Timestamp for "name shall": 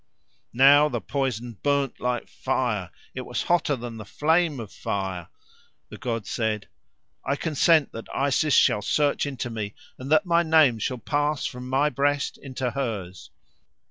10.41-10.97